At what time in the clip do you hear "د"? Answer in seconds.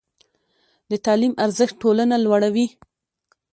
0.91-0.93